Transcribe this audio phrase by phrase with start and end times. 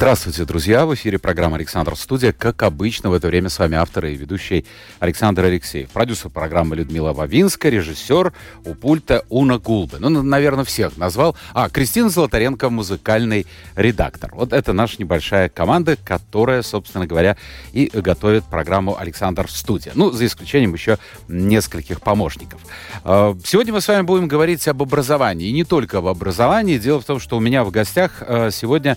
[0.00, 0.86] Здравствуйте, друзья!
[0.86, 2.32] В эфире программа «Александр Студия».
[2.32, 4.64] Как обычно, в это время с вами автор и ведущий
[4.98, 5.90] Александр Алексеев.
[5.90, 8.32] Продюсер программы Людмила Вавинская, режиссер
[8.64, 9.98] у пульта Уна Гулбы.
[9.98, 11.36] Ну, наверное, всех назвал.
[11.52, 14.30] А, Кристина Золотаренко, музыкальный редактор.
[14.34, 17.36] Вот это наша небольшая команда, которая, собственно говоря,
[17.74, 19.92] и готовит программу «Александр Студия».
[19.94, 20.96] Ну, за исключением еще
[21.28, 22.62] нескольких помощников.
[23.04, 25.48] А, сегодня мы с вами будем говорить об образовании.
[25.48, 26.78] И не только об образовании.
[26.78, 28.96] Дело в том, что у меня в гостях а, сегодня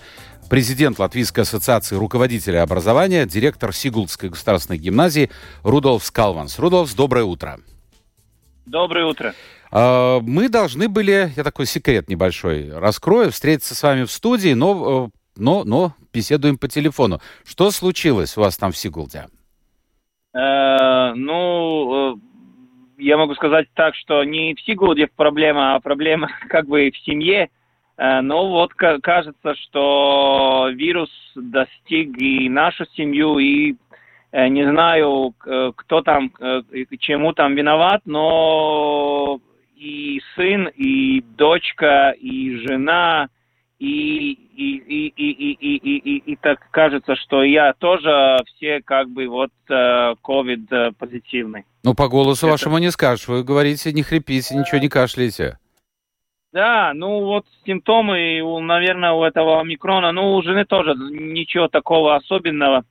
[0.49, 5.29] президент Латвийской ассоциации руководителей образования, директор Сигулдской государственной гимназии
[5.63, 6.59] Рудolf Скалванс.
[6.59, 7.59] Рудolf, доброе утро.
[8.65, 9.33] Доброе утро.
[9.71, 15.11] А, мы должны были, я такой секрет небольшой раскрою, встретиться с вами в студии, но,
[15.13, 17.19] э, но, но беседуем по телефону.
[17.45, 19.27] Что случилось у вас там в Сигулде?
[20.33, 22.19] Э, ну, э,
[22.99, 27.43] я могу сказать так, что не в Сигулде проблема, а проблема как бы в семье.
[27.43, 27.62] Э,
[27.97, 33.75] но вот кажется, что вирус достиг и нашу семью, и
[34.31, 36.31] э, не знаю, кто там,
[36.99, 39.39] чему там виноват, но
[39.75, 43.29] и сын, и дочка, и жена,
[43.79, 48.81] и, и, и, и, и, и, и, и, и так кажется, что я тоже все
[48.81, 51.65] как бы вот ковид э, позитивный.
[51.83, 52.53] Ну, по голосу Это...
[52.53, 53.27] вашему не скажешь.
[53.27, 55.57] Вы говорите, не хрипите, ничего не кашляете.
[56.53, 62.85] Да, ну вот симптомы, наверное, у этого омикрона, ну у жены тоже ничего такого особенного,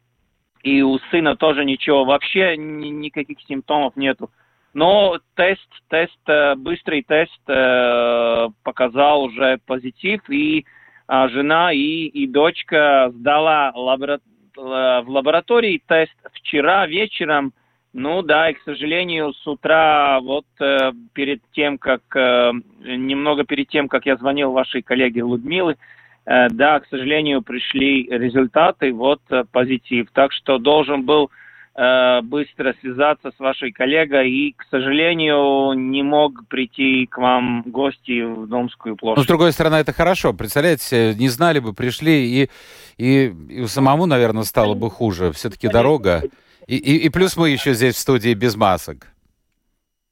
[0.64, 4.30] и у сына тоже ничего, вообще ни, никаких симптомов нету.
[4.74, 10.64] Но тест, тест, э, быстрый тест э, показал уже позитив, и
[11.08, 14.18] э, жена и, и дочка сдала лабора...
[14.56, 17.52] в лаборатории тест вчера вечером,
[17.94, 23.68] ну да, и, к сожалению, с утра, вот э, перед тем, как, э, немного перед
[23.68, 25.76] тем, как я звонил вашей коллеге Людмилы,
[26.24, 30.08] э, да, к сожалению, пришли результаты, вот э, позитив.
[30.14, 31.30] Так что должен был
[31.74, 38.22] э, быстро связаться с вашей коллегой и, к сожалению, не мог прийти к вам гости
[38.22, 39.18] в Домскую площадь.
[39.18, 40.32] Но, с другой стороны, это хорошо.
[40.32, 42.50] Представляете, не знали бы, пришли, и,
[42.96, 45.30] и, и самому, наверное, стало бы хуже.
[45.32, 46.22] Все-таки дорога...
[46.66, 49.08] И, и, и плюс мы еще здесь в студии без масок.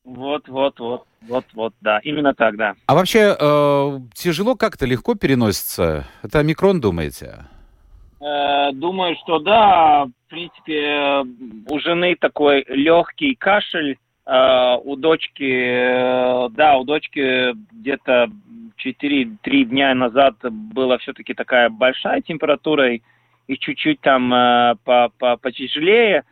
[0.05, 2.75] Вот, вот, вот, вот, вот, да, именно так, да.
[2.87, 6.07] А вообще э, тяжело как-то, легко переносится?
[6.23, 7.47] Это омикрон, думаете?
[8.21, 10.07] Э, думаю, что да.
[10.07, 11.25] В принципе,
[11.69, 18.31] у жены такой легкий кашель, э, у дочки, э, да, у дочки где-то
[18.85, 23.03] 4-3 дня назад была все-таки такая большая температура и,
[23.59, 26.25] чуть-чуть там э, по, по, потяжелее.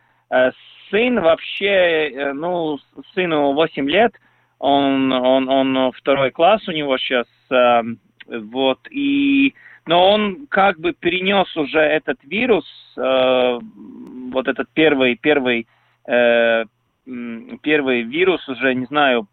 [0.89, 2.79] Сын вообще, э, ну,
[3.13, 4.13] сыну 8 лет,
[4.59, 7.81] он, он, он второй класс у него сейчас, э,
[8.27, 9.53] вот, и,
[9.85, 15.67] но он как бы перенес уже этот вирус, вот этот первый, первый,
[16.05, 19.27] первый вирус уже, не знаю,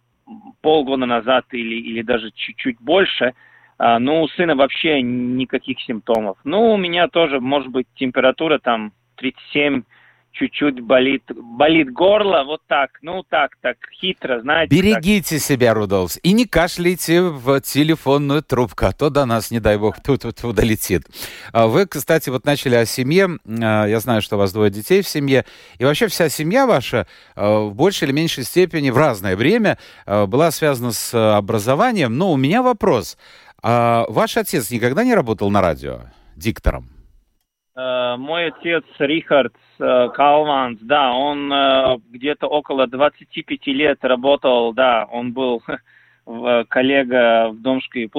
[0.62, 3.34] полгода назад или, или даже чуть-чуть больше,
[3.78, 6.38] ну, у сына вообще никаких симптомов.
[6.44, 9.82] Ну, у меня тоже, может быть, температура там 37
[10.36, 14.74] чуть-чуть болит, болит горло, вот так, ну так, так, хитро, знаете.
[14.74, 15.44] Берегите так.
[15.44, 20.00] себя, Рудolф, и не кашляйте в телефонную трубку, а то до нас, не дай бог,
[20.02, 21.04] тут, тут долетит.
[21.52, 25.02] А вы, кстати, вот начали о семье, а, я знаю, что у вас двое детей
[25.02, 25.44] в семье,
[25.78, 30.50] и вообще вся семья ваша а, в большей или меньшей степени в разное время была
[30.50, 33.18] связана с образованием, но у меня вопрос.
[33.62, 36.02] Ваш отец никогда не работал на радио
[36.36, 36.96] диктором?
[37.76, 45.32] Э, мой отец Рихард Калванс, да, он э, где-то около 25 лет работал, да, он
[45.32, 45.62] был
[46.68, 48.10] коллега в Домской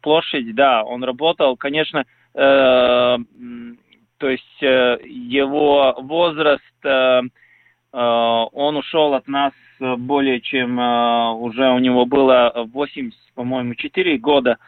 [0.00, 3.18] площади, да, он работал, конечно, то
[4.20, 6.62] есть его возраст,
[7.92, 10.78] он ушел от нас более чем
[11.40, 14.58] уже у него было 8, по-моему, 4 года,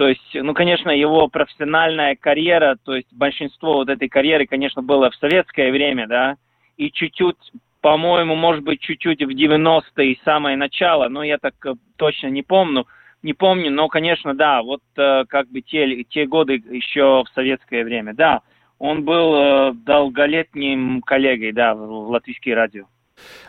[0.00, 5.10] то есть, ну, конечно, его профессиональная карьера, то есть большинство вот этой карьеры, конечно, было
[5.10, 6.36] в советское время, да,
[6.78, 7.36] и чуть-чуть,
[7.82, 12.86] по-моему, может быть, чуть-чуть в 90-е самое начало, но я так э, точно не помню,
[13.22, 17.84] не помню, но, конечно, да, вот э, как бы те, те годы еще в советское
[17.84, 18.40] время, да,
[18.78, 22.86] он был э, долголетним коллегой, да, в, в латвийское радио.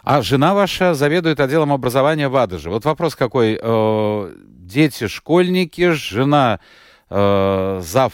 [0.03, 2.69] А жена ваша заведует отделом образования в Адаже.
[2.69, 3.59] Вот вопрос какой.
[3.61, 4.31] Э,
[4.71, 6.59] дети, школьники, жена
[7.09, 8.13] э, зав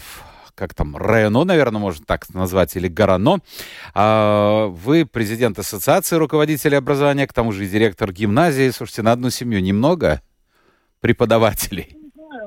[0.55, 3.37] как там, Рено, наверное, можно так назвать, или Горано.
[3.93, 8.71] А, вы президент Ассоциации руководителей образования, к тому же и директор гимназии.
[8.71, 10.21] Слушайте, на одну семью немного
[10.99, 11.95] преподавателей?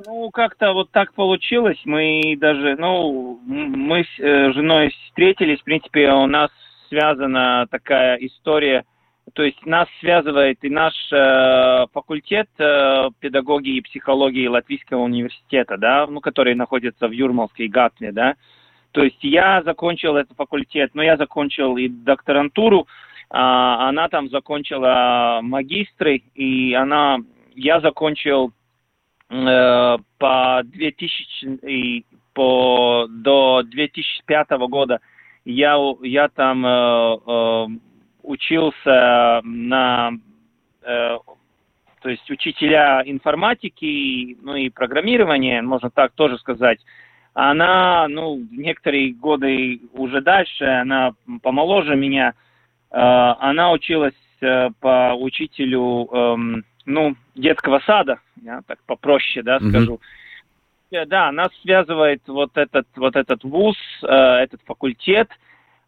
[0.07, 1.79] Ну, как-то вот так получилось.
[1.85, 5.61] Мы даже, ну, мы с э, женой встретились.
[5.61, 6.51] В принципе, у нас
[6.89, 8.85] связана такая история–
[9.35, 16.07] то есть нас связывает и наш э, факультет э, педагогии и психологии Латвийского университета, да,
[16.07, 18.35] ну, который находится в Юрмалской Гатве, да.
[18.93, 22.89] То есть я закончил этот факультет, но я закончил и докторантуру,
[23.31, 27.19] а она там закончила магистры, и она,
[27.55, 28.53] я закончил
[29.29, 32.05] э, по 2000 и
[32.35, 35.01] по до 2005 года
[35.45, 37.67] я я там э, э,
[38.23, 40.13] учился на,
[40.83, 41.19] э,
[42.03, 46.81] то есть учителя информатики, ну и программирования, можно так тоже сказать.
[47.33, 51.13] Она, ну, некоторые годы уже дальше, она
[51.43, 52.35] помоложе меня,
[52.91, 56.37] э, она училась э, по учителю, э,
[56.87, 59.95] ну, детского сада, я так попроще, да, скажу.
[59.95, 61.07] Mm-hmm.
[61.07, 65.29] Да, нас связывает вот этот, вот этот вуз, э, этот факультет–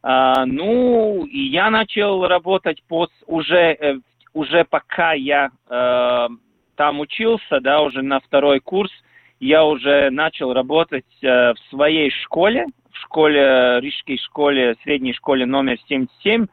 [0.03, 3.99] ну, и я начал работать пос, уже, э,
[4.35, 6.29] уже пока я э,
[6.77, 8.91] там учился, да, уже на второй курс,
[9.39, 15.79] я уже начал работать э, в своей школе, в школе, рижской школе, средней школе номер
[15.89, 16.47] 77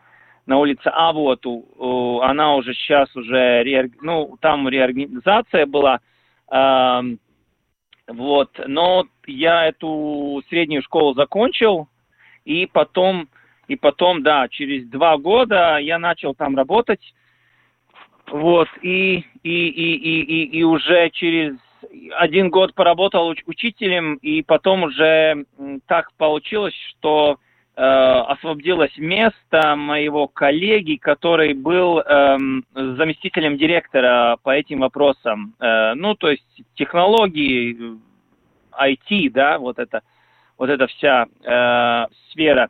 [0.46, 2.20] на улице Авоту.
[2.22, 6.00] Она уже сейчас уже, ну, там реорганизация была.
[6.52, 7.02] Э,
[8.08, 11.88] вот, но я эту среднюю школу закончил,
[12.44, 13.30] и потом
[13.70, 17.14] и потом, да, через два года я начал там работать.
[18.32, 21.56] Вот, и, и, и, и, и, и уже через
[22.18, 25.46] один год поработал уч- учителем, и потом уже
[25.88, 27.38] так получилось, что
[27.76, 32.38] э, освободилось место моего коллеги, который был э,
[32.74, 35.54] заместителем директора по этим вопросам.
[35.60, 38.00] Э, ну, то есть технологии,
[38.80, 40.02] IT, да, вот это,
[40.58, 42.70] вот эта вся э, сфера.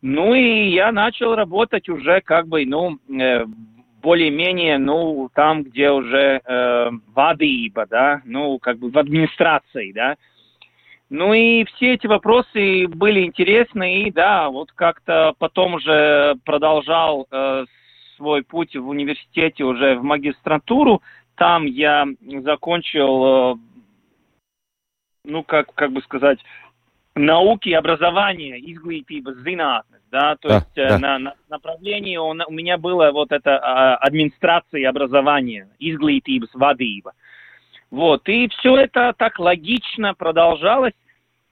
[0.00, 3.44] Ну и я начал работать уже как бы, ну, э,
[4.00, 10.16] более-менее, ну, там, где уже э, вадыба, да, ну, как бы в администрации, да.
[11.10, 17.64] Ну и все эти вопросы были интересны, и да, вот как-то потом уже продолжал э,
[18.16, 21.02] свой путь в университете уже в магистратуру.
[21.34, 22.06] Там я
[22.42, 23.54] закончил, э,
[25.24, 26.38] ну, как, как бы сказать,
[27.18, 30.98] науки и образования, изглитības zinātnes, да, то да, есть э, да.
[30.98, 37.12] На, на направлении он, у меня было вот это а, администрация и образование, изглитības vadība.
[37.90, 40.92] Вот, и все это так логично продолжалось.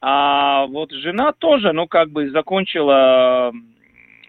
[0.01, 3.53] А вот жена тоже, ну, как бы закончила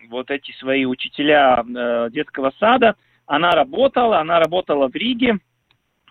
[0.09, 2.95] вот эти свои учителя э, детского сада.
[3.25, 5.39] Она работала, она работала в Риге,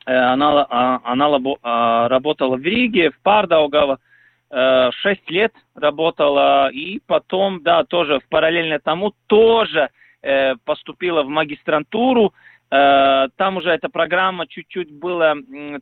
[0.04, 4.05] э, она, а, она, она а, работала в Риге, в Пардаугава, Э,
[4.50, 9.90] шесть лет работала, и потом, да, тоже в параллельно тому тоже
[10.22, 12.32] э, поступила в магистрантуру.
[12.70, 15.34] Э, там уже эта программа чуть-чуть была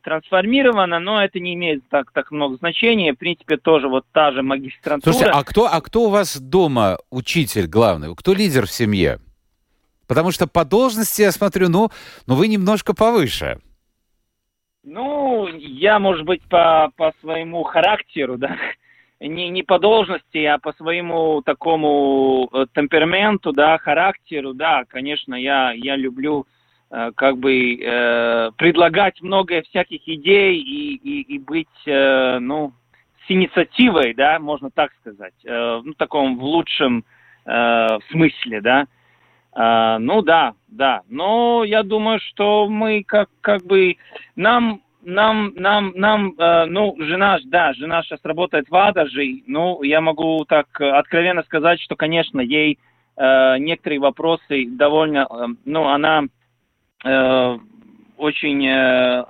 [0.03, 3.13] трансформирована, но это не имеет так, так много значения.
[3.13, 5.13] В принципе, тоже вот та же магистрантура.
[5.13, 8.15] Слушайте, а кто, а кто у вас дома учитель главный?
[8.15, 9.19] Кто лидер в семье?
[10.07, 11.89] Потому что по должности, я смотрю, ну,
[12.27, 13.59] ну вы немножко повыше.
[14.87, 18.55] Ну, я, может быть, по, по своему характеру, да,
[19.19, 25.71] не, не по должности, а по своему такому э, темпераменту, да, характеру, да, конечно, я,
[25.71, 26.45] я люблю
[26.91, 32.71] э, как бы э, предлагать много всяких идей и, и, и быть, э, ну,
[33.25, 37.05] с инициативой, да, можно так сказать, э, ну, таком в лучшем
[37.47, 38.85] э, смысле, да.
[39.55, 41.01] Uh, ну да, да.
[41.07, 43.95] Но я думаю, что мы как, как бы
[44.35, 50.01] нам нам, нам, нам, э, ну, жена, да, жена сейчас работает в Адаже, ну, я
[50.01, 52.79] могу так откровенно сказать, что, конечно, ей
[53.15, 56.23] э, некоторые вопросы довольно, э, ну, она
[57.03, 57.57] э,
[58.17, 59.25] очень э,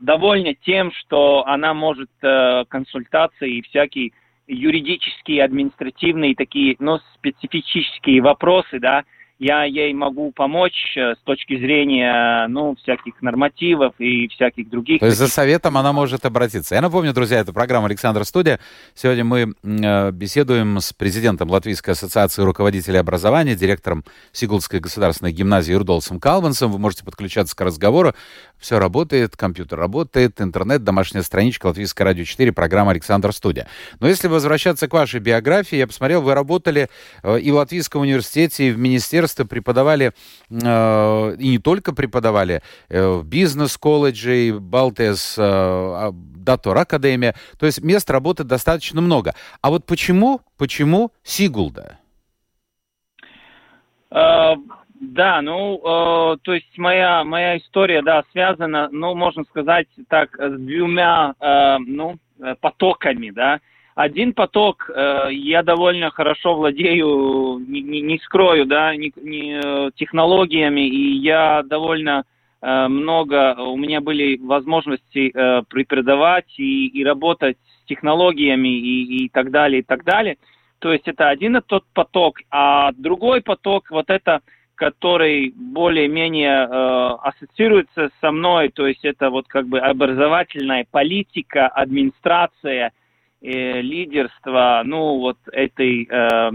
[0.00, 4.12] довольна тем, что она может э, консультации и всякие
[4.46, 9.04] юридические, административные такие, ну, специфические вопросы, да,
[9.38, 14.98] я ей могу помочь э, с точки зрения, ну, всяких нормативов и всяких других.
[14.98, 16.74] То есть за советом она может обратиться.
[16.74, 18.58] Я напомню, друзья, это программа «Александр Студия».
[18.94, 26.18] Сегодня мы э, беседуем с президентом Латвийской ассоциации руководителей образования, директором Сигулдской государственной гимназии Рудолсом
[26.18, 26.72] Калвансом.
[26.72, 28.14] Вы можете подключаться к разговору.
[28.58, 33.68] Все работает, компьютер работает, интернет, домашняя страничка Латвийское радио 4, программа «Александр Студия».
[34.00, 36.88] Но если возвращаться к вашей биографии, я посмотрел, вы работали
[37.22, 40.12] э, и в Латвийском университете, и в министерстве преподавали,
[40.50, 47.34] э, и не только преподавали, э, в бизнес-колледже, Балтес, Датор Академия.
[47.58, 49.34] То есть мест работы достаточно много.
[49.60, 51.98] А вот почему, почему Сигулда?
[55.00, 60.58] Да, ну, э, то есть моя, моя история, да, связана, ну, можно сказать так, с
[60.58, 63.60] двумя, э, ну, э, потоками, да.
[63.98, 69.90] Один поток, э, я довольно хорошо владею, не, не, не скрою, да, не, не, э,
[69.96, 72.22] технологиями, и я довольно
[72.62, 79.28] э, много, у меня были возможности э, преподавать и, и работать с технологиями и, и
[79.30, 80.36] так далее, и так далее.
[80.78, 84.42] То есть это один тот поток, а другой поток, вот это
[84.76, 92.92] который более-менее э, ассоциируется со мной, то есть это вот как бы образовательная политика, администрация,
[93.42, 96.50] э, лидерство, ну вот этой э,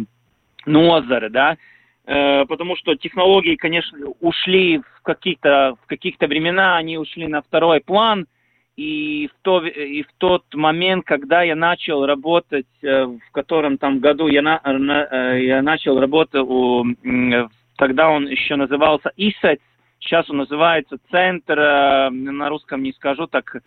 [0.65, 1.57] нозеры, да,
[2.05, 7.81] э, потому что технологии, конечно, ушли в каких-то в каких-то времена, они ушли на второй
[7.81, 8.27] план,
[8.75, 13.99] и в, то, и в тот момент, когда я начал работать, э, в котором там
[13.99, 19.59] году я, на, э, я начал работать у, в Тогда он еще назывался ИСЭЦ,
[19.99, 23.57] сейчас он называется Центр, э, на русском не скажу, так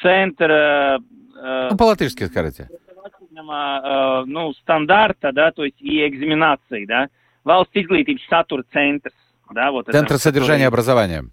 [0.00, 1.00] Центр...
[1.36, 2.68] Э, э, ну, по-латышски скажите.
[3.30, 7.08] Ну, стандарта, да, то есть и экзаменации, да.
[7.44, 9.10] Valsts izglītības satura центр,
[9.50, 10.68] да, вот Центр это, содержания который...
[10.68, 11.24] образования.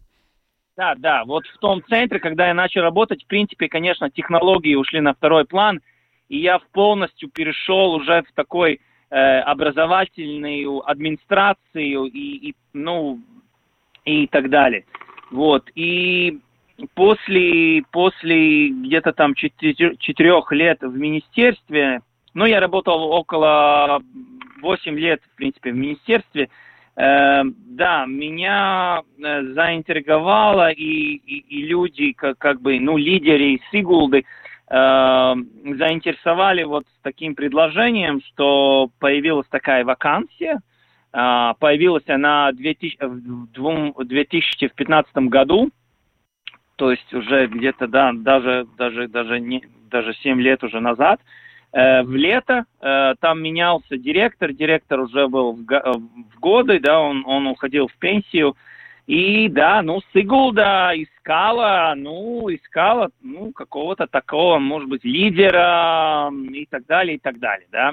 [0.75, 4.99] Да, да, вот в том центре, когда я начал работать, в принципе, конечно, технологии ушли
[4.99, 5.79] на второй план,
[6.27, 8.81] и я полностью перешел уже в такой
[9.13, 13.19] Э, образовательную администрацию и, и, ну,
[14.05, 14.85] и так далее.
[15.31, 15.69] Вот.
[15.75, 16.39] И
[16.95, 22.01] после, после где-то там четырех лет в министерстве,
[22.33, 24.01] ну, я работал около
[24.61, 26.49] 8 лет, в принципе, в министерстве,
[26.95, 34.19] э, да, меня э, заинтриговало и, и, и люди, как, как бы, ну, лидеры Сигулды,
[34.19, 34.23] э,
[34.69, 40.61] заинтересовали вот таким предложением, что появилась такая вакансия.
[41.13, 45.69] Э, появилась она 2000, в 2015 году,
[46.81, 51.21] то есть уже где-то, да, даже, даже, даже, не, даже 7 лет уже назад.
[51.73, 57.23] Э, в лето э, там менялся директор, директор уже был в, в годы, да, он,
[57.27, 58.55] он уходил в пенсию.
[59.05, 66.87] И да, ну, Сигулда искала, ну, искала, ну, какого-то такого, может быть, лидера и так
[66.87, 67.91] далее, и так далее, да.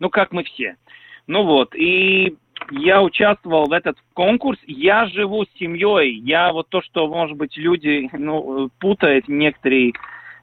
[0.00, 0.74] Ну, как мы все.
[1.28, 2.36] Ну вот, и
[2.70, 7.56] я участвовал в этот конкурс, я живу с семьей, я вот то, что, может быть,
[7.56, 9.92] люди, ну, путают некоторые,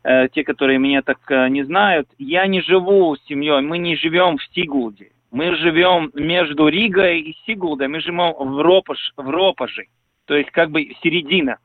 [0.04, 3.96] э, те, которые меня так э, не знают, я не живу с семьей, мы не
[3.96, 5.12] живем в Сигулде.
[5.32, 9.86] Мы живем между Ригой и Сигулдой, мы живем в, Ропаш, в Ропаже
[10.32, 11.58] то есть как бы середина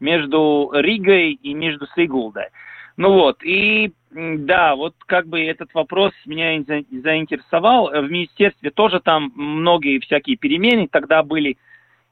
[0.00, 2.48] между Ригой и между Сигулдой.
[2.96, 7.90] Ну вот, и да, вот как бы этот вопрос меня заинтересовал.
[7.90, 11.56] В министерстве тоже там многие всякие перемены тогда были.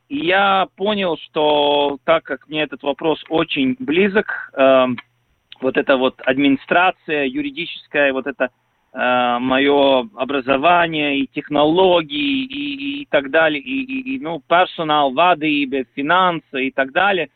[0.08, 4.86] И я понял, что так как мне этот вопрос очень близок, э,
[5.60, 8.50] вот эта вот администрация юридическая, вот это
[8.98, 15.86] Э, мое образование и технологии и, и так далее, и, и, и ну, персонал, вады,
[15.94, 17.28] финансы и так далее.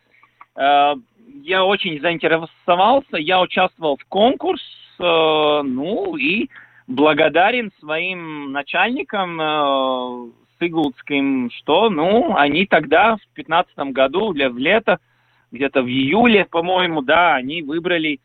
[1.42, 4.62] Я очень заинтересовался, я участвовал в конкурс,
[4.98, 6.48] э, ну и
[6.86, 14.98] благодарен своим начальникам э, Сыгулдским, что, ну, они тогда, в 2015 году, в лето,
[15.52, 18.20] где-то в июле, по-моему, да, они выбрали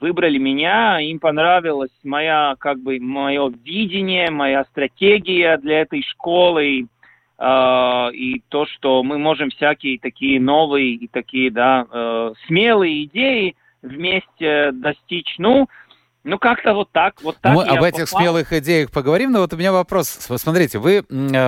[0.00, 6.86] выбрали меня, им понравилось моя, как бы, мое видение, моя стратегия для этой школы,
[7.42, 14.72] и то, что мы можем всякие такие новые и такие, да, э, смелые идеи вместе
[14.72, 15.36] достичь.
[15.38, 15.66] Ну,
[16.22, 17.22] Ну, как-то вот так.
[17.22, 18.20] Вот так Мы об этих попал.
[18.20, 20.08] смелых идеях поговорим, но вот у меня вопрос.
[20.08, 21.02] Смотрите, вы э,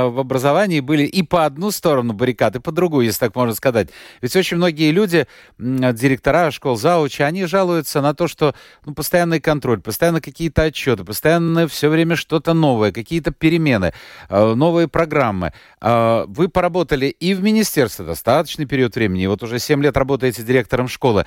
[0.07, 3.91] в образовании были и по одну сторону баррикад, и по другую, если так можно сказать.
[4.23, 5.27] Ведь очень многие люди,
[5.59, 8.55] директора школ, заучи, они жалуются на то, что
[8.87, 13.93] ну, постоянный контроль, постоянно какие-то отчеты, постоянно все время что-то новое, какие-то перемены,
[14.31, 15.53] э, новые программы.
[15.83, 20.89] Э, вы поработали и в министерстве достаточный период времени, вот уже 7 лет работаете директором
[20.89, 21.27] школы.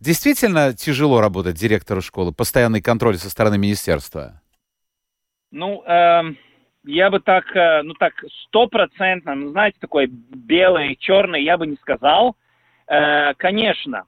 [0.00, 4.40] Действительно тяжело работать директору школы, постоянный контроль со стороны министерства?
[5.50, 6.22] Ну, э,
[6.84, 8.14] я бы так, э, ну так,
[8.46, 12.36] стопроцентно, ну, знаете, такой белый, черный, я бы не сказал.
[12.86, 14.04] Э, конечно,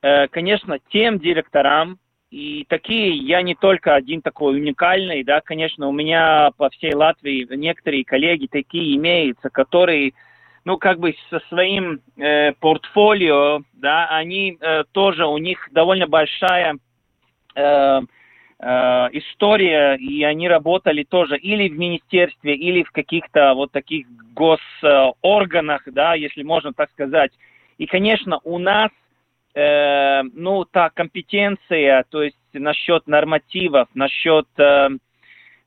[0.00, 1.98] э, конечно, тем директорам,
[2.30, 7.46] и такие, я не только один такой уникальный, да, конечно, у меня по всей Латвии
[7.54, 10.14] некоторые коллеги такие имеются, которые
[10.68, 16.76] ну, как бы со своим э, портфолио, да, они э, тоже, у них довольно большая
[17.54, 18.00] э,
[18.60, 25.84] э, история, и они работали тоже или в министерстве, или в каких-то вот таких госорганах,
[25.86, 27.32] да, если можно так сказать.
[27.78, 28.90] И, конечно, у нас,
[29.54, 34.46] э, ну, та компетенция, то есть насчет нормативов, насчет...
[34.58, 34.90] Э,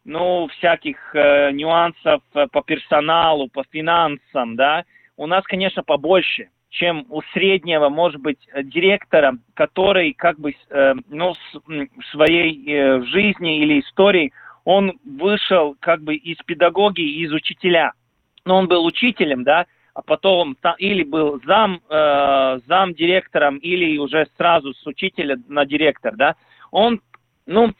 [0.03, 4.83] ну, всяких э, нюансов э, по персоналу, по финансам, да,
[5.17, 11.33] у нас, конечно, побольше, чем у среднего, может быть, директора, который как бы, э, ну,
[11.67, 14.31] в своей э, жизни или истории,
[14.63, 17.93] он вышел как бы из педагогии, из учителя.
[18.45, 24.27] Но он был учителем, да, а потом или был зам, э, зам директором, или уже
[24.37, 26.35] сразу с учителя на директор, да.
[26.71, 27.01] Он,
[27.45, 27.73] ну,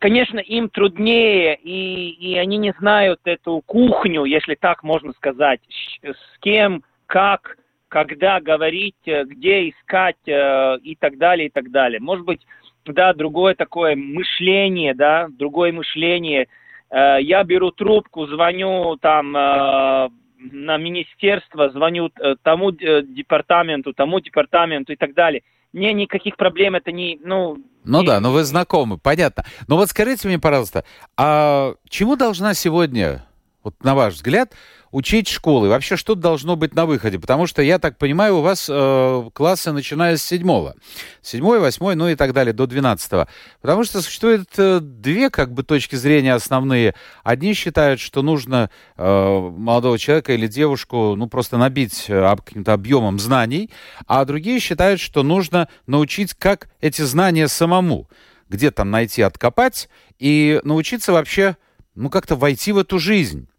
[0.00, 5.60] конечно, им труднее, и, и они не знают эту кухню, если так можно сказать,
[6.02, 12.00] с кем, как, когда говорить, э, где искать э, и так далее, и так далее.
[12.00, 12.40] Может быть,
[12.86, 16.48] да, другое такое мышление, да, другое мышление.
[16.90, 24.20] Э, я беру трубку, звоню там э, на министерство, звоню э, тому э, департаменту, тому
[24.20, 25.42] департаменту и так далее
[25.72, 27.58] мне никаких проблем это не, ну...
[27.84, 28.06] Ну не...
[28.06, 29.44] да, но вы знакомы, понятно.
[29.68, 30.84] Но вот скажите мне, пожалуйста,
[31.16, 33.26] а чему должна сегодня,
[33.62, 34.52] вот на ваш взгляд,
[34.90, 35.68] учить школы?
[35.68, 37.18] Вообще, что должно быть на выходе?
[37.18, 40.74] Потому что, я так понимаю, у вас э, классы начиная с седьмого.
[41.22, 43.28] Седьмой, восьмой, ну и так далее, до двенадцатого.
[43.60, 46.94] Потому что существует э, две, как бы, точки зрения основные.
[47.22, 53.18] Одни считают, что нужно э, молодого человека или девушку, ну, просто набить э, каким-то объемом
[53.18, 53.70] знаний,
[54.06, 58.08] а другие считают, что нужно научить, как эти знания самому.
[58.48, 61.56] Где там найти, откопать и научиться вообще,
[61.94, 63.49] ну, как-то войти в эту жизнь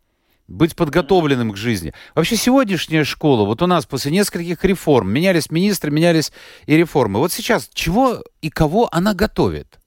[0.51, 1.93] быть подготовленным к жизни.
[2.15, 6.31] Вообще сегодняшняя школа, вот у нас после нескольких реформ, менялись министры, менялись
[6.65, 7.19] и реформы.
[7.19, 9.79] Вот сейчас чего и кого она готовит?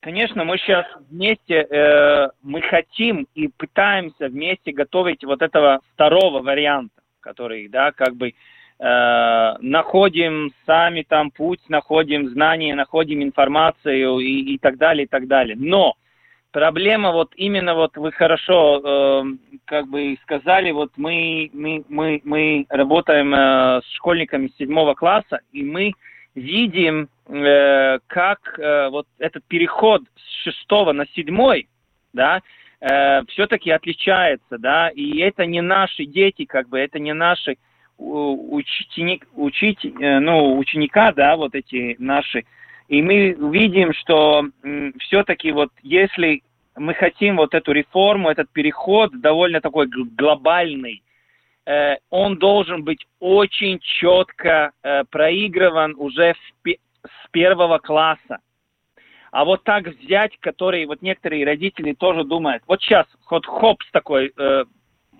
[0.00, 7.00] Конечно, мы сейчас вместе, э, мы хотим и пытаемся вместе готовить вот этого второго варианта,
[7.20, 14.58] который, да, как бы э, находим сами там путь, находим знания, находим информацию и, и
[14.58, 15.56] так далее, и так далее.
[15.58, 15.94] Но
[16.54, 19.24] Проблема вот именно вот вы хорошо э,
[19.64, 25.64] как бы сказали, вот мы, мы, мы, мы работаем э, с школьниками седьмого класса, и
[25.64, 25.94] мы
[26.36, 31.66] видим, э, как э, вот этот переход с шестого на седьмой,
[32.12, 32.40] да,
[32.80, 37.56] э, все-таки отличается, да, и это не наши дети, как бы, это не наши
[37.98, 42.44] ученик, учить, э, ну, ученика, да, вот эти наши,
[42.88, 44.46] и мы видим, что
[45.00, 46.42] все-таки вот если
[46.76, 51.02] мы хотим вот эту реформу, этот переход довольно такой глобальный,
[51.66, 58.38] э, он должен быть очень четко э, проигрыван уже с первого класса.
[59.30, 64.32] А вот так взять, который вот некоторые родители тоже думают, вот сейчас вот хопс такой,
[64.36, 64.64] э,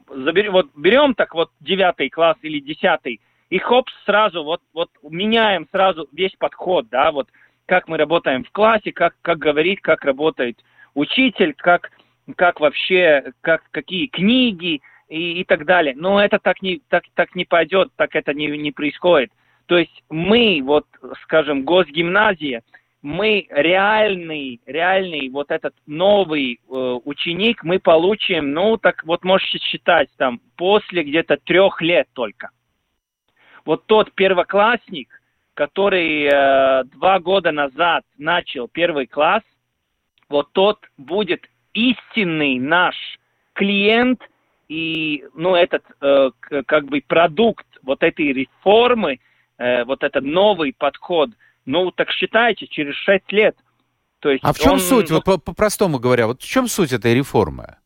[0.08, 5.66] забер, вот берем так вот девятый класс или десятый, и хоп, сразу вот, вот меняем
[5.70, 7.28] сразу весь подход, да, вот
[7.66, 10.62] как мы работаем в классе, как, как говорить, как работает
[10.94, 11.90] учитель, как,
[12.36, 15.94] как вообще, как, какие книги и, и так далее.
[15.96, 19.30] Но это так не, так, так не пойдет, так это не, не происходит.
[19.66, 20.86] То есть мы, вот,
[21.22, 22.62] скажем, госгимназия,
[23.00, 30.08] мы реальный, реальный вот этот новый э, ученик мы получим, ну, так вот можете считать,
[30.16, 32.50] там, после где-то трех лет только
[33.64, 35.08] вот тот первоклассник,
[35.54, 39.42] который э, два года назад начал первый класс,
[40.28, 42.96] вот тот будет истинный наш
[43.52, 44.20] клиент
[44.68, 46.30] и, ну, этот э,
[46.66, 49.20] как бы продукт вот этой реформы,
[49.58, 51.30] э, вот этот новый подход,
[51.66, 53.56] Ну, так считайте, через 6 лет.
[54.20, 57.14] То есть а в чем он, суть, вот по-простому говоря, вот в чем суть этой
[57.14, 57.76] реформы?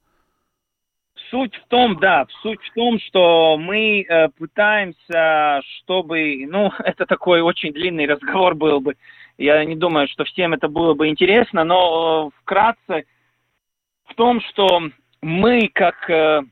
[1.30, 7.40] Суть в том, да, суть в том, что мы э, пытаемся, чтобы, ну, это такой
[7.40, 8.96] очень длинный разговор был бы,
[9.36, 13.04] я не думаю, что всем это было бы интересно, но э, вкратце
[14.06, 14.82] в том, что
[15.20, 16.42] мы как э,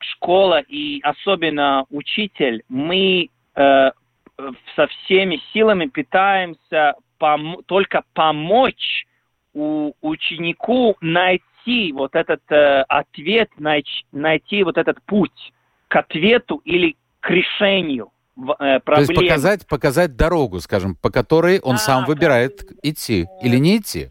[0.00, 3.90] школа и особенно учитель, мы э,
[4.76, 9.06] со всеми силами пытаемся пом- только помочь
[9.52, 11.44] у ученику найти
[11.94, 15.52] вот этот э, ответ, найти, найти вот этот путь
[15.88, 19.06] к ответу или к решению э, проблем.
[19.06, 23.78] То есть показать, показать дорогу, скажем, по которой он а, сам выбирает идти или не
[23.78, 24.10] идти?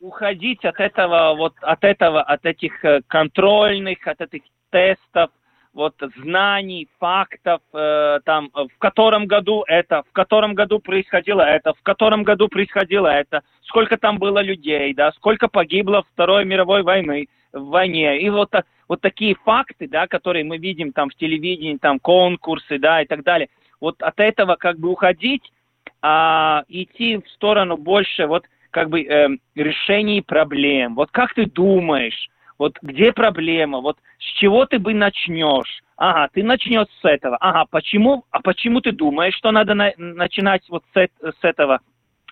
[0.00, 5.30] Уходить от этого, вот от этого, от этих э, контрольных, от этих тестов,
[5.80, 11.82] вот знаний, фактов, э, там, в котором году это, в котором году происходило это, в
[11.82, 17.68] котором году происходило это, сколько там было людей, да, сколько погибло Второй мировой войны, в
[17.70, 18.20] войне.
[18.20, 18.50] И вот,
[18.88, 23.22] вот такие факты, да, которые мы видим там в телевидении, там конкурсы, да, и так
[23.22, 23.48] далее.
[23.80, 25.50] Вот от этого как бы уходить,
[26.02, 30.94] а идти в сторону больше вот как бы э, решений проблем.
[30.94, 32.28] Вот как ты думаешь,
[32.60, 35.82] вот где проблема, вот с чего ты бы начнешь?
[35.96, 37.38] Ага, ты начнешь с этого.
[37.38, 41.80] Ага, почему, а почему ты думаешь, что надо на, начинать вот с, с этого?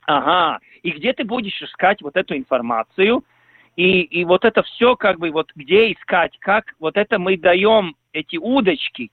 [0.07, 3.25] Ага, и где ты будешь искать вот эту информацию?
[3.77, 7.97] И, и вот это все как бы вот где искать, как вот это мы даем
[8.13, 9.11] эти удочки,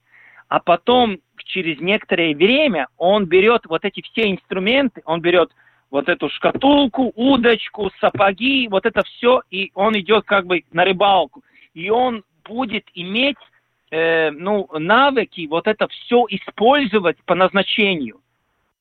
[0.48, 5.50] а потом через некоторое время он берет вот эти все инструменты, он берет
[5.90, 11.42] вот эту шкатулку, удочку, сапоги, вот это все, и он идет как бы на рыбалку.
[11.74, 13.36] И он будет иметь
[13.90, 18.20] э, ну, навыки вот это все использовать по назначению.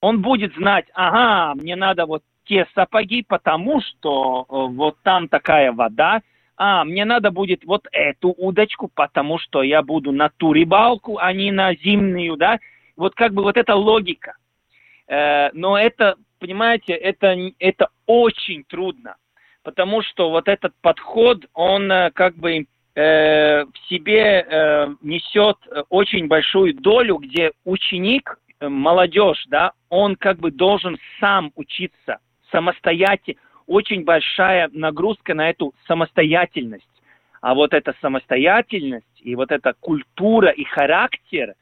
[0.01, 5.71] Он будет знать, ага, мне надо вот те сапоги, потому что э, вот там такая
[5.71, 6.21] вода,
[6.57, 11.33] а, мне надо будет вот эту удочку, потому что я буду на ту рыбалку, а
[11.33, 12.59] не на зимнюю, да.
[12.95, 14.37] Вот как бы вот эта логика.
[15.07, 19.15] Э, но это понимаете, это, это очень трудно,
[19.63, 25.57] потому что вот этот подход, он э, как бы э, в себе э, несет
[25.89, 32.19] очень большую долю, где ученик, э, молодежь, да, он как бы должен сам учиться
[32.51, 36.87] самостоятельно, очень большая нагрузка на эту самостоятельность.
[37.41, 41.53] А вот эта самостоятельность и вот эта культура и характер,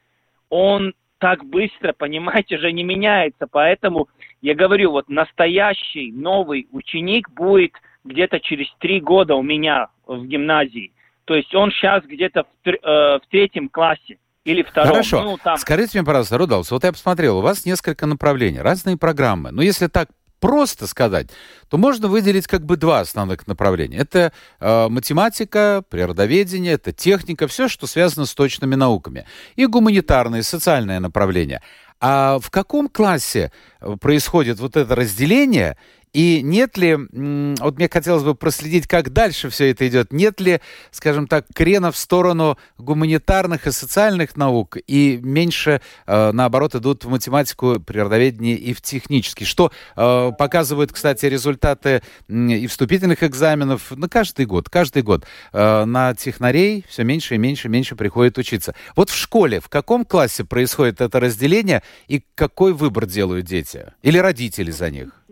[0.48, 3.46] он так быстро, понимаете же, не меняется.
[3.50, 4.08] Поэтому
[4.42, 7.72] я говорю, вот настоящий новый ученик будет
[8.04, 10.92] где-то через три года у меня в гимназии.
[11.24, 14.90] То есть он сейчас где-то в, э, в третьем классе или втором.
[14.90, 15.22] Хорошо.
[15.22, 15.56] Ну, там...
[15.56, 19.50] Скажите мне, пожалуйста, Рудолф, вот я посмотрел, у вас несколько направлений, разные программы.
[19.50, 20.10] Но если так
[20.44, 21.28] просто сказать,
[21.70, 23.96] то можно выделить как бы два основных направления.
[23.96, 24.30] Это
[24.60, 29.24] э, математика, природоведение, это техника, все, что связано с точными науками.
[29.56, 31.62] И гуманитарное, социальное направление.
[31.98, 35.78] А в каком классе э, происходит вот это разделение
[36.14, 40.60] и нет ли, вот мне хотелось бы проследить, как дальше все это идет, нет ли,
[40.92, 47.10] скажем так, крена в сторону гуманитарных и социальных наук, и меньше, э, наоборот, идут в
[47.10, 54.46] математику, природоведение и в технический, что э, показывают, кстати, результаты и вступительных экзаменов на каждый
[54.46, 55.26] год, каждый год.
[55.52, 58.76] Э, на технарей все меньше и меньше и меньше приходит учиться.
[58.94, 63.92] Вот в школе, в каком классе происходит это разделение, и какой выбор делают дети?
[64.02, 65.23] Или родители за них?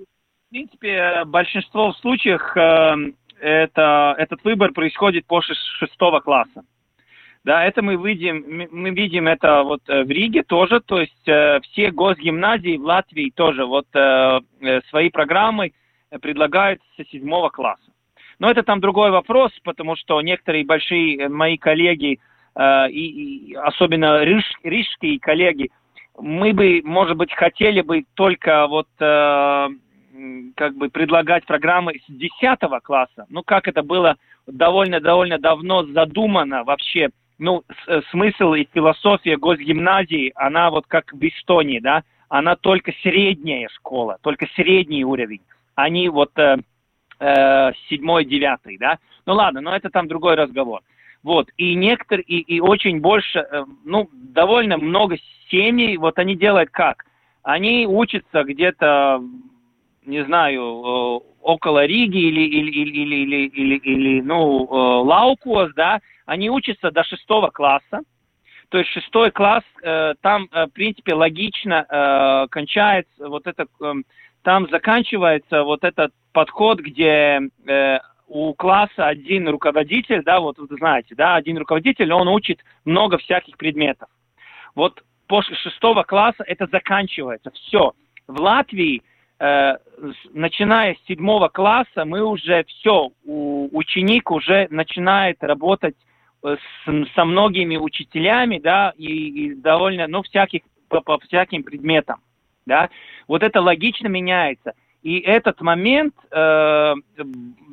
[0.52, 2.94] Принципе, большинство случаев э,
[3.40, 6.62] это, этот выбор происходит после шестого класса.
[7.44, 11.58] Да, это мы видим, мы видим это вот э, в Риге тоже, то есть э,
[11.62, 15.72] все госгимназии в Латвии тоже вот э, э, свои программы
[16.20, 17.90] предлагают со седьмого класса.
[18.38, 22.20] Но это там другой вопрос, потому что некоторые большие мои коллеги,
[22.54, 25.70] э, и, и особенно риж, рижские коллеги,
[26.18, 29.68] мы бы, может быть, хотели бы только вот э,
[30.56, 32.30] как бы предлагать программы с 10
[32.82, 33.26] класса.
[33.28, 37.10] Ну, как это было довольно-довольно давно задумано вообще.
[37.38, 43.68] Ну, э, смысл и философия госгимназии, она вот как в Эстонии, да, она только средняя
[43.68, 45.40] школа, только средний уровень.
[45.74, 46.58] Они вот э,
[47.18, 48.98] э, седьмой, девятый, да.
[49.26, 50.80] Ну ладно, но это там другой разговор.
[51.22, 55.16] Вот, и некоторые, и, и очень больше, э, ну, довольно много
[55.50, 57.04] семей, вот они делают как?
[57.42, 59.22] Они учатся где-то
[60.04, 66.00] не знаю, э, около Риги или, или, или, или, или, или ну, э, laukos, да,
[66.26, 68.00] они учатся до шестого класса.
[68.68, 73.66] То есть шестой класс, э, там, в принципе, логично кончается вот это
[74.42, 77.40] там заканчивается вот этот подход, где
[78.26, 83.56] у класса один руководитель, да, вот вы знаете, да, один руководитель, он учит много всяких
[83.56, 84.08] предметов.
[84.74, 87.92] Вот после шестого класса это заканчивается, все.
[88.26, 89.02] В Латвии,
[90.32, 95.96] начиная с седьмого класса, мы уже все, ученик уже начинает работать
[96.44, 102.20] э, с, со многими учителями, да, и, и довольно, ну, всяких, по, по всяким предметам,
[102.66, 102.88] да.
[103.26, 104.74] Вот это логично меняется.
[105.02, 106.94] И этот момент э,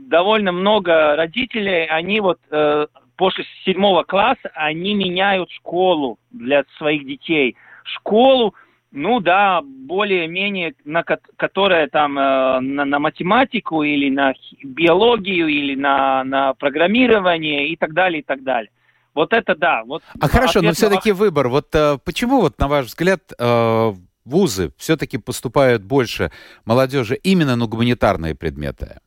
[0.08, 7.55] довольно много родителей, они вот э, после седьмого класса, они меняют школу для своих детей.
[7.84, 8.55] Школу,
[8.91, 16.23] ну да, более-менее, на которая там э, на, на математику или на биологию или на,
[16.23, 18.71] на программирование и так далее, и так далее.
[19.13, 19.84] Вот это да.
[19.84, 21.19] Вот а хорошо, но все-таки ваш...
[21.19, 21.49] выбор.
[21.49, 23.93] Вот э, почему, вот, на ваш взгляд, э,
[24.25, 26.32] вузы все-таки поступают больше
[26.65, 28.99] молодежи именно на гуманитарные предметы?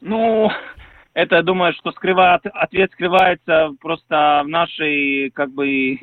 [0.00, 0.50] Ну,
[1.14, 5.98] это, я думаю, что скрывает, ответ скрывается просто в нашей, как бы,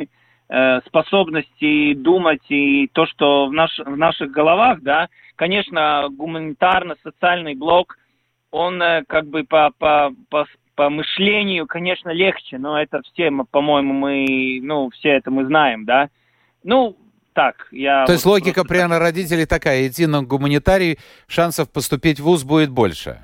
[0.87, 5.09] способности думать и то, что в, наш, в наших головах, да.
[5.35, 7.97] Конечно, гуманитарно-социальный блок,
[8.51, 13.93] он э, как бы по, по, по, по мышлению, конечно, легче, но это все, по-моему,
[13.93, 16.09] мы, ну, все это мы знаем, да.
[16.63, 16.95] Ну,
[17.33, 18.05] так, я...
[18.05, 18.73] То есть логика просто...
[18.73, 23.19] прямо родителей такая, идти на гуманитарий, шансов поступить в ВУЗ будет больше?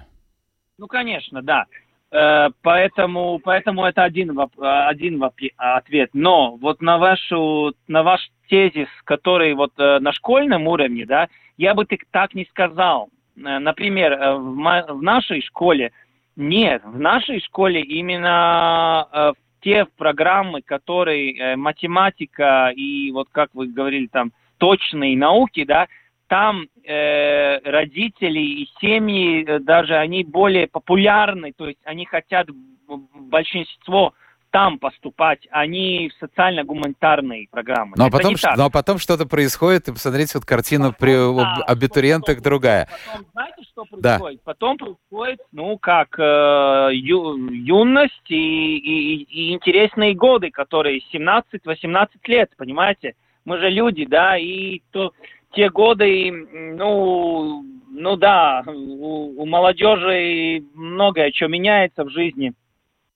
[0.77, 1.65] Ну, конечно, да.
[2.12, 5.24] Э, поэтому, поэтому это один, один
[5.58, 6.10] ответ.
[6.13, 11.74] Но вот на вашу, на ваш тезис, который вот э, на школьном уровне, да, я
[11.74, 13.10] бы так не сказал.
[13.38, 15.93] Э, например, в, в нашей школе
[16.36, 24.32] нет, в нашей школе именно те программы, которые математика и вот как вы говорили там
[24.58, 25.88] точные науки, да,
[26.32, 32.48] там э, родители и семьи э, даже они более популярны, то есть они хотят
[32.88, 34.13] большинство
[34.50, 37.96] там поступать, а не в социально-гуманитарные программы.
[37.98, 42.88] Но потом, но потом что-то происходит, и посмотрите, вот картина при да, абитуриентах потом, другая.
[43.12, 44.02] Потом, знаете, что происходит?
[44.02, 44.41] Да.
[44.46, 52.52] Потом происходит, ну, как э, ю, юность и, и, и интересные годы, которые 17-18 лет,
[52.56, 53.15] понимаете?
[53.44, 55.12] Мы же люди, да, и то,
[55.54, 62.54] те годы, ну, ну да, у, у молодежи многое что меняется в жизни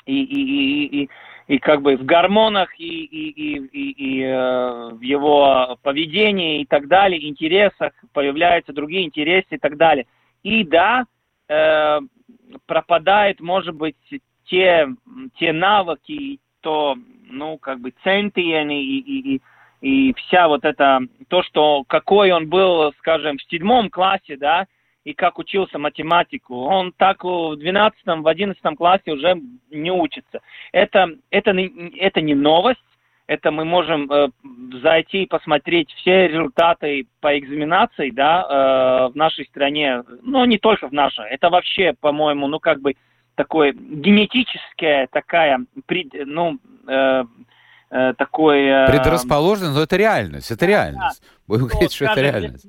[0.06, 1.10] и, и, и, и,
[1.48, 6.66] и как бы в гормонах, и, и, и, и, и э, в его поведении и
[6.66, 10.06] так далее, интересах появляются другие интересы и так далее.
[10.44, 11.06] И да,
[11.48, 12.00] э,
[12.66, 13.96] пропадает, может быть,
[14.46, 14.88] те,
[15.40, 16.96] те навыки, то,
[17.30, 19.42] ну, как бы, центиен и, и, и,
[19.86, 24.66] и вся вот это, то, что, какой он был, скажем, в седьмом классе, да,
[25.04, 26.56] и как учился математику.
[26.56, 30.42] Он так в 12 в 11 классе уже не учится.
[30.72, 31.52] Это, это,
[31.98, 32.82] это не новость,
[33.28, 34.30] это мы можем э,
[34.82, 40.88] зайти и посмотреть все результаты по экзаменации, да, э, в нашей стране, но не только
[40.88, 42.96] в нашей, это вообще, по-моему, ну, как бы
[43.36, 45.60] такое генетическая такая,
[46.26, 47.24] ну, э,
[47.96, 48.66] э, такой...
[48.66, 51.22] Э, Предрасположенность, но это реальность, это реальность.
[51.22, 52.66] Да, Будем говорить, что это реальность.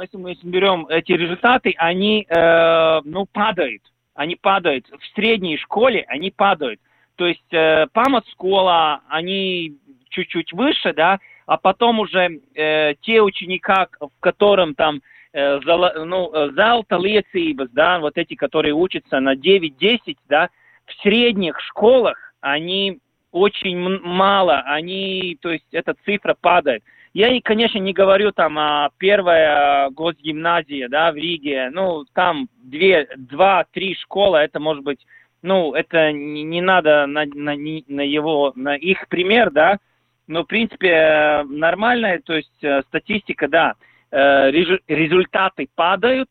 [0.00, 3.82] Если мы берем эти результаты, они, э, ну, падают.
[4.14, 4.86] Они падают.
[4.88, 6.80] В средней школе они падают.
[7.16, 9.76] То есть э, памат-школа, они
[10.10, 15.00] чуть-чуть выше, да, а потом уже э, те ученика, в котором там
[15.32, 20.48] э, зал, ну, залта liecības, да, вот эти, которые учатся на 9-10, да,
[20.86, 22.98] в средних школах они
[23.32, 26.82] очень мало, они, то есть эта цифра падает.
[27.14, 33.64] Я, конечно, не говорю там о первой госгимназии, да, в Риге, ну, там две, два,
[33.72, 35.04] три школы, это может быть,
[35.42, 39.78] ну, это не, не надо на, на, на его, на их пример, да,
[40.26, 43.74] но, в принципе, нормальная, то есть э, статистика, да,
[44.10, 46.28] э, результаты падают,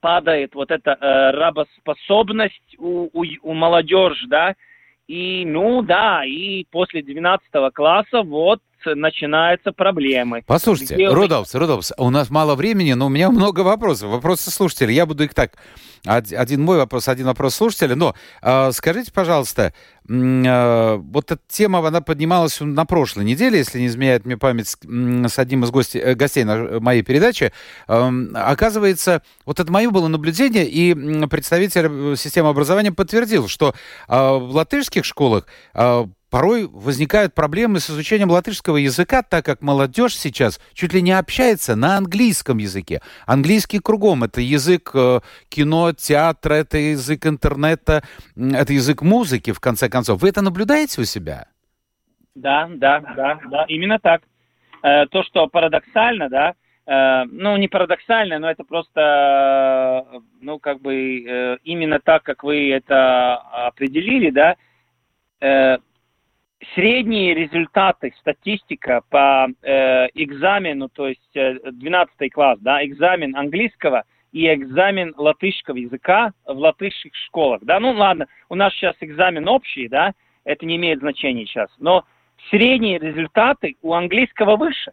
[0.00, 4.54] падает вот эта э, работоспособность у, у, у молодежи, да,
[5.08, 10.42] и, ну да, и после 12 класса вот начинаются проблемы.
[10.46, 11.08] Послушайте, Где...
[11.08, 14.10] Рудолфс, Рудолфс, у нас мало времени, но у меня много вопросов.
[14.10, 14.94] Вопросы слушателей.
[14.94, 15.52] Я буду их так...
[16.04, 17.96] Один мой вопрос, один вопрос слушателя.
[17.96, 19.74] Но э, скажите, пожалуйста,
[20.08, 25.38] э, вот эта тема, она поднималась на прошлой неделе, если не изменяет мне память, с
[25.38, 27.52] одним из гостей, э, гостей на моей передачи.
[27.88, 30.94] Э, оказывается, вот это мое было наблюдение, и
[31.26, 33.74] представитель системы образования подтвердил, что
[34.08, 40.16] э, в латышских школах э, порой возникают проблемы с изучением латышского языка, так как молодежь
[40.16, 43.00] сейчас чуть ли не общается на английском языке.
[43.26, 44.24] Английский кругом.
[44.24, 48.02] Это язык э, кино, театра, это язык интернета,
[48.36, 50.22] это язык музыки, в конце концов.
[50.22, 51.46] Вы это наблюдаете у себя?
[52.34, 54.22] Да, да, да, да, именно так.
[54.82, 56.54] Э, то, что парадоксально, да,
[56.86, 60.04] э, ну, не парадоксально, но это просто,
[60.40, 64.56] ну, как бы именно так, как вы это определили, да,
[66.74, 74.52] средние результаты, статистика по э, экзамену, то есть э, 12 класс, да, экзамен английского и
[74.52, 80.12] экзамен латышского языка в латышских школах, да, ну ладно, у нас сейчас экзамен общий, да,
[80.44, 82.04] это не имеет значения сейчас, но
[82.50, 84.92] средние результаты у английского выше.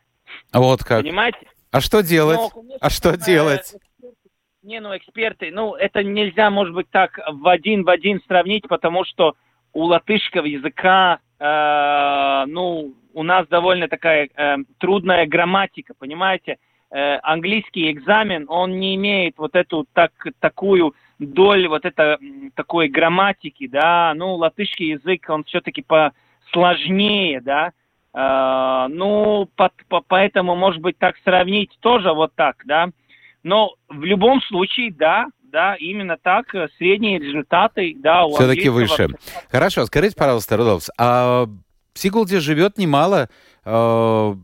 [0.54, 1.02] Вот как.
[1.02, 1.40] Понимаете?
[1.72, 2.38] А что делать?
[2.38, 3.76] Но, конечно, а что делать?
[4.64, 9.04] Не, ну, эксперты, ну, это нельзя, может быть, так в один в один сравнить, потому
[9.06, 9.36] что
[9.74, 16.58] у латышского языка Э, ну, у нас довольно такая э, трудная грамматика, понимаете?
[16.92, 22.18] Э, английский экзамен, он не имеет вот эту так, такую долю вот это
[22.56, 27.72] такой грамматики, да, ну, латышский язык, он все-таки посложнее, да,
[28.14, 32.90] э, ну, по, по, поэтому, может быть, так сравнить тоже вот так, да,
[33.44, 39.08] но в любом случае, да, да, именно так, э, средние результаты, да, у Все-таки выше.
[39.50, 43.30] Хорошо, скажите, пожалуйста, Рудolfs, а в Сигулде живет немало
[43.64, 44.36] э,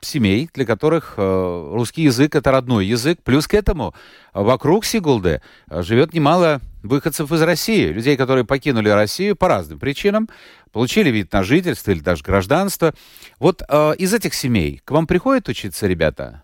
[0.00, 3.20] семей, для которых э, русский язык это родной язык.
[3.22, 3.94] Плюс к этому
[4.34, 10.28] вокруг Сигулды э, живет немало выходцев из России, людей, которые покинули Россию по разным причинам,
[10.72, 12.94] получили вид на жительство или даже гражданство.
[13.38, 16.42] Вот э, из этих семей к вам приходят учиться ребята?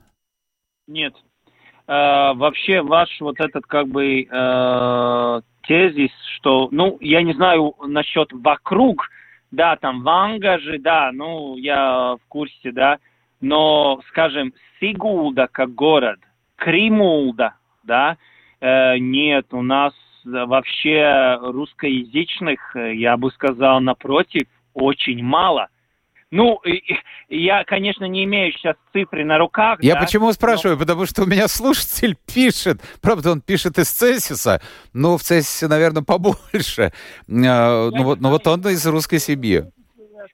[0.87, 1.15] Нет,
[1.87, 9.09] вообще ваш вот этот как бы э, тезис, что, ну, я не знаю насчет вокруг,
[9.51, 12.99] да, там Ванга же, да, ну, я в курсе, да,
[13.41, 16.19] но, скажем, Сигулда как город,
[16.57, 18.17] Кримулда, да,
[18.61, 19.95] э, нет, у нас
[20.25, 25.69] вообще русскоязычных, э, я бы сказал, напротив, очень мало.
[26.35, 26.61] Ну,
[27.29, 29.81] я, конечно, не имею сейчас цифры на руках.
[29.81, 30.75] Я да, почему спрашиваю?
[30.75, 30.81] Но...
[30.81, 34.61] Потому что у меня слушатель пишет, правда, он пишет из Цесиса,
[34.93, 36.93] но в Цесисе, наверное, побольше.
[37.29, 39.63] Я ну, вот, ну вот он из русской семьи.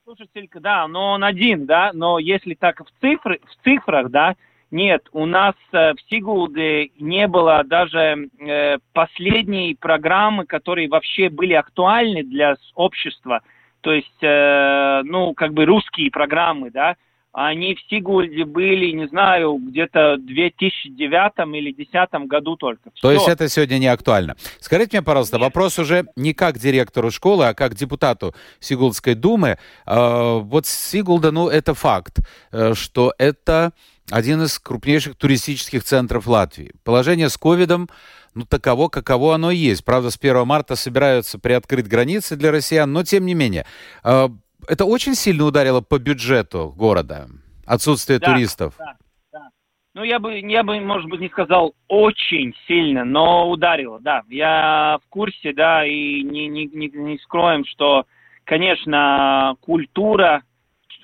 [0.05, 4.37] Слушатель, да, но он один, да, но если так в, цифры, в цифрах, да,
[4.71, 11.53] нет, у нас э, в Сигулде не было даже э, последней программы, которые вообще были
[11.53, 13.43] актуальны для общества–
[13.81, 16.97] то есть, э, ну, как бы русские программы, да,
[17.33, 22.91] они в Сигульде были, не знаю, где-то в 2009 или 2010 году только.
[22.93, 23.03] Все.
[23.03, 24.35] То есть это сегодня не актуально.
[24.59, 25.45] Скажите мне, пожалуйста, Нет.
[25.45, 29.59] вопрос уже не как директору школы, а как депутату Сигулдской думы.
[29.87, 32.19] Э, вот Сигулда, ну, это факт,
[32.51, 33.73] э, что это
[34.11, 36.73] один из крупнейших туристических центров Латвии.
[36.83, 37.89] Положение с ковидом
[38.35, 39.85] ну, таково, каково оно есть.
[39.85, 43.67] Правда, с 1 марта собираются приоткрыть границы для россиян, но тем не менее.
[44.05, 44.29] Э,
[44.69, 47.29] это очень сильно ударило по бюджету города,
[47.67, 48.75] отсутствие да, туристов.
[48.79, 48.97] Да,
[49.33, 49.49] да.
[49.95, 54.23] Ну, я бы, я бы, может быть, не сказал очень сильно, но ударило, да.
[54.29, 58.07] Я в курсе, да, и не, не, не, не скроем, что,
[58.45, 60.43] конечно, культура,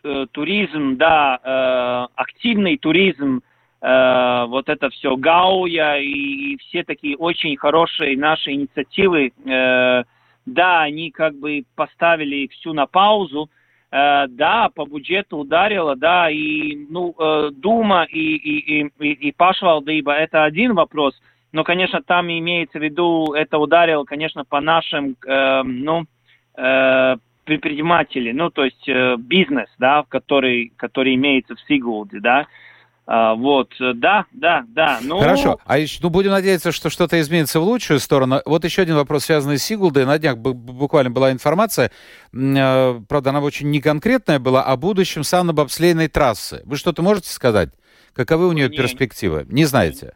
[0.04, 3.40] э, туризм, да, э, активный туризм–
[3.86, 10.04] э, вот это все Гауя и, все такие очень хорошие наши инициативы, э,
[10.46, 13.48] да, они как бы поставили всю на паузу,
[13.92, 19.32] э, да, по бюджету ударило, да, и, ну, э, Дума и, и, и, и, и
[19.32, 21.14] Пашвалдыба, это один вопрос,
[21.52, 26.06] но, конечно, там имеется в виду, это ударило, конечно, по нашим, э, ну,
[26.56, 32.46] э, предприниматели, ну, то есть э, бизнес, да, который, который имеется в Сигулде, да,
[33.08, 34.98] а, вот, э, да, да, да.
[35.00, 35.20] Ну...
[35.20, 38.40] Хорошо, а еще, ну, будем надеяться, что что-то изменится в лучшую сторону.
[38.44, 40.04] Вот еще один вопрос, связанный с Сигулдой.
[40.06, 41.92] На днях буквально была информация,
[42.32, 46.62] э, правда, она очень неконкретная была, о будущем санно-бобслейной трассы.
[46.64, 47.70] Вы что-то можете сказать?
[48.12, 49.46] Каковы у нее не, перспективы?
[49.48, 50.12] Не знаете?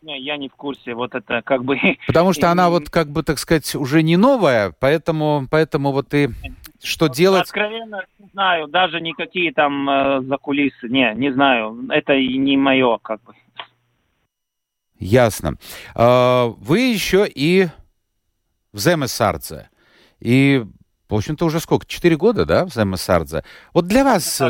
[0.00, 1.76] Не, я не в курсе, вот это как бы...
[2.06, 6.30] Потому что она вот как бы, так сказать, уже не новая, поэтому, поэтому вот и
[6.84, 7.42] что делать?
[7.42, 13.22] Откровенно не знаю, даже никакие там э, закулисы, не, не знаю, это не мое как
[13.22, 13.34] бы.
[14.98, 15.56] Ясно.
[15.94, 17.66] А, вы еще и
[18.72, 19.68] в Земесардзе.
[20.20, 20.64] И,
[21.08, 21.86] в общем-то, уже сколько?
[21.86, 23.44] Четыре года, да, в Земесардзе?
[23.72, 24.42] Вот для вас,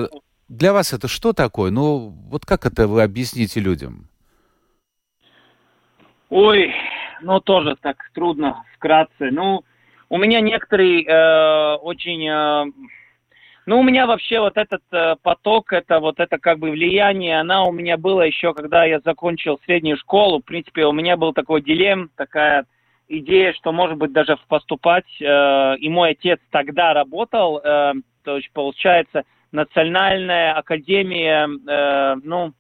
[0.48, 1.70] для вас это что такое?
[1.70, 4.08] Ну, вот как это вы объясните людям?
[6.30, 6.74] Ой,
[7.22, 9.30] ну тоже так трудно вкратце.
[9.30, 9.64] Ну,
[10.08, 12.64] у меня некоторые э, очень, э,
[13.66, 17.64] Ну, у меня вообще вот этот э, поток, это вот это как бы влияние, она
[17.64, 20.40] у меня была еще, когда я закончил среднюю школу.
[20.40, 22.66] В принципе, у меня был такой дилемм, такая
[23.08, 25.06] идея, что, может быть, даже поступать.
[25.20, 27.94] Э, и мой отец тогда работал, э,
[28.24, 32.52] то есть, получается, Национальная академия, э, ну,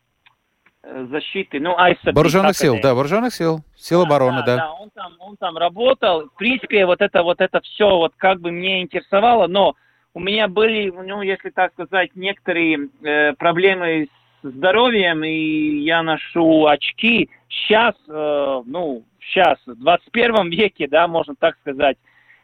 [1.10, 2.12] защиты, ну, ISAP.
[2.12, 4.46] Вооруженных сил, да, вооруженных сил, сил да, обороны, да.
[4.46, 6.26] Да, да он, там, он там работал.
[6.26, 9.74] В принципе, вот это вот это все вот как бы мне интересовало, но
[10.12, 14.08] у меня были, ну, если так сказать, некоторые э, проблемы
[14.42, 17.30] с здоровьем, и я ношу очки.
[17.48, 21.96] Сейчас, э, ну, сейчас, в 21 веке, да, можно так сказать,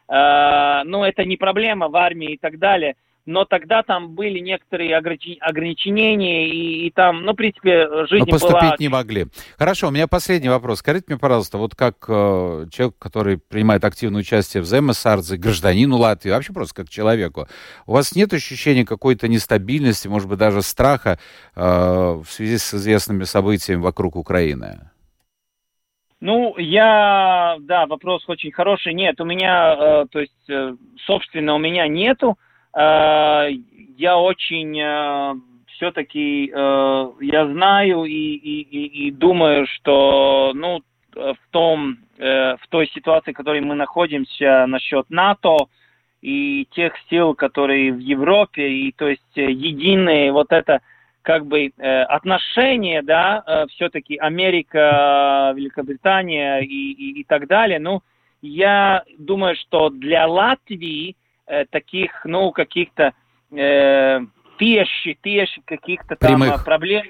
[0.07, 2.95] э, ну, это не проблема в армии и так далее–
[3.25, 8.61] но тогда там были некоторые ограничения, и, и там, ну, в принципе, жизнь но поступить
[8.61, 8.75] была...
[8.79, 9.27] не могли.
[9.57, 10.79] Хорошо, у меня последний вопрос.
[10.79, 16.31] Скажите мне, пожалуйста, вот как э, человек, который принимает активное участие в Земесардзе, гражданину Латвии,
[16.31, 17.47] вообще просто как человеку,
[17.85, 21.19] у вас нет ощущения какой-то нестабильности, может быть, даже страха
[21.55, 24.89] э, в связи с известными событиями вокруг Украины?
[26.19, 28.93] Ну, я, да, вопрос очень хороший.
[28.93, 32.37] Нет, у меня, э, то есть, э, собственно, у меня нету.
[32.37, 35.35] Э, я очень э,
[35.75, 40.81] все-таки э, я знаю и, и, и, и думаю, что ну,
[41.13, 45.57] в, том, в той ситуации, в которой мы находимся насчет НАТО
[46.21, 50.79] и тех сил, которые в Европе, и то есть единые вот это
[51.21, 58.01] как бы отношения, да, все-таки Америка, Великобритания и, и, и так далее, ну,
[58.41, 61.15] я думаю, что для Латвии
[61.51, 63.11] Э, таких, ну, каких-то
[63.51, 64.19] э,
[64.57, 66.63] тещи, тещи каких-то там Прямых.
[66.63, 67.03] проблем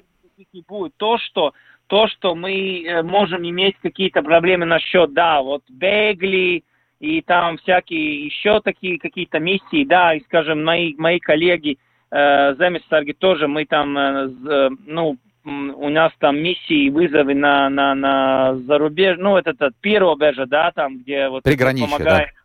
[0.51, 0.97] не будет.
[0.97, 1.53] То, что
[1.85, 6.63] то, что мы э, можем иметь какие-то проблемы насчет, да, вот Бегли
[6.99, 11.77] и там всякие еще такие какие-то миссии, да, и, скажем, мои, мои коллеги
[12.09, 18.55] э, Земесарги тоже, мы там, э, ну, у нас там миссии, вызовы на, на, на
[18.65, 21.43] зарубеж, ну, это, это первое, да, там, где вот
[21.91, 22.40] помогает, да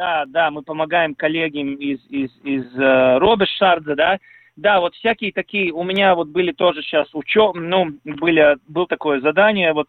[0.00, 4.18] да, да, мы помогаем коллегам из, из, из э, Робешарда, да.
[4.56, 9.20] Да, вот всякие такие, у меня вот были тоже сейчас учеб, ну, были, был такое
[9.20, 9.88] задание, вот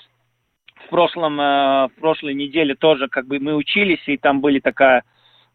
[0.85, 5.03] в прошлом, э, в прошлой неделе тоже как бы мы учились, и там были такая,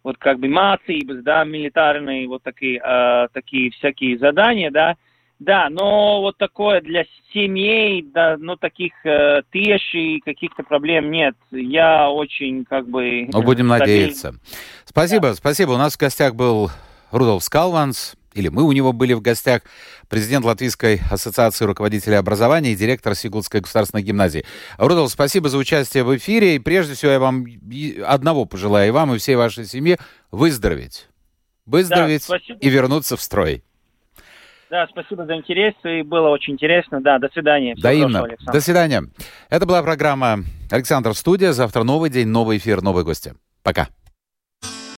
[0.03, 4.97] вот как бы мации, да, милитарные, вот такие, э, такие всякие задания, да.
[5.39, 11.35] Да, но вот такое для семей, да, ну таких э, тысяч каких-то проблем нет.
[11.51, 13.29] Я очень как бы...
[13.31, 13.81] Ну, будем стабиль...
[13.81, 14.35] надеяться.
[14.87, 15.35] Спасибо, да.
[15.35, 15.73] спасибо.
[15.73, 16.71] У нас в гостях был
[17.13, 19.63] Рудolf Скалванс, или мы у него были в гостях,
[20.09, 24.47] президент Латвийской ассоциации руководителей образования и директор Сигулской государственной гимназии.
[24.79, 26.57] Рудolf, спасибо за участие в эфире.
[26.57, 27.47] И прежде всего я вам
[28.07, 29.99] одного пожелаю, и вам, и всей вашей семье
[30.31, 31.09] выздороветь.
[31.67, 33.65] Выздороветь да, и вернуться в строй.
[34.71, 37.01] Да, спасибо за интерес, и было очень интересно.
[37.01, 37.75] Да, до свидания.
[37.75, 38.21] Всего Взаимно.
[38.21, 39.03] Хорошего, до свидания.
[39.49, 40.39] Это была программа
[40.71, 41.53] «Александр Студия».
[41.53, 43.35] Завтра новый день, новый эфир, новые гости.
[43.63, 43.89] Пока.